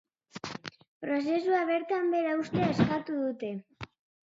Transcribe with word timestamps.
Prozesua 1.05 1.59
bertan 1.71 2.09
behera 2.15 2.33
uztea 2.41 2.73
eskatu 2.73 3.21
dute. 3.21 3.55